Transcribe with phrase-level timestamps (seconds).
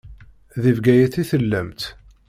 [0.61, 1.81] Deg Bgayet i tellamt.